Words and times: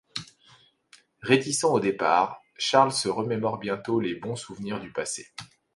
Réticent 1.21 1.63
au 1.71 1.79
départ, 1.79 2.41
Charles 2.57 2.91
se 2.91 3.07
remémore 3.07 3.59
bientôt 3.59 3.99
les 3.99 4.15
bons 4.15 4.35
souvenirs 4.35 4.79
du 4.79 4.91
passé. 4.91 5.27